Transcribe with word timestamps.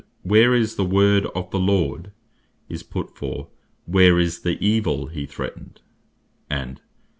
"Where 0.23 0.55
is 0.55 0.77
the 0.77 0.83
Word 0.83 1.27
of 1.35 1.51
the 1.51 1.59
Lord," 1.59 2.11
is 2.67 2.81
put 2.81 3.15
for, 3.15 3.49
"Where 3.85 4.17
is 4.17 4.39
the 4.41 4.57
Evill 4.59 5.05
he 5.09 5.27
threatened:" 5.27 5.79
And 6.49 6.77
(Ezek. 6.77 6.83